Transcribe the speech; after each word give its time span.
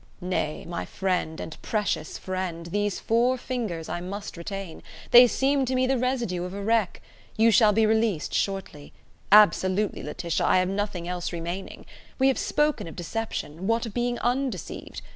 Nay, 0.19 0.65
my 0.67 0.83
friend 0.83 1.39
and 1.39 1.61
precious 1.61 2.17
friend, 2.17 2.65
these 2.65 2.99
four 2.99 3.37
fingers 3.37 3.87
I 3.87 3.99
must 4.01 4.35
retain. 4.35 4.81
They 5.11 5.27
seem 5.27 5.63
to 5.65 5.75
me 5.75 5.85
the 5.85 5.95
residue 5.99 6.43
of 6.43 6.55
a 6.55 6.63
wreck: 6.63 7.03
you 7.37 7.51
shall 7.51 7.71
be 7.71 7.85
released 7.85 8.33
shortly: 8.33 8.93
absolutely, 9.31 10.01
Laetitia, 10.01 10.43
I 10.43 10.57
have 10.57 10.69
nothing 10.69 11.07
else 11.07 11.31
remaining 11.31 11.85
We 12.17 12.29
have 12.29 12.39
spoken 12.39 12.87
of 12.87 12.95
deception; 12.95 13.67
what 13.67 13.85
of 13.85 13.93
being 13.93 14.17
undeceived? 14.21 15.03